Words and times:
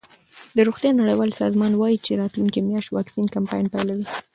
د 0.55 0.57
روغتیا 0.67 0.91
نړیوال 0.99 1.31
سازمان 1.41 1.71
وايي 1.75 1.97
چې 2.05 2.19
راتلونکې 2.21 2.65
میاشت 2.69 2.89
واکسین 2.91 3.25
کمپاین 3.35 3.65
پیلوي. 3.73 4.05